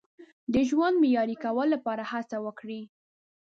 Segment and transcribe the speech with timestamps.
[0.53, 2.81] د ژوند معیاري کولو لپاره هڅه وکړئ.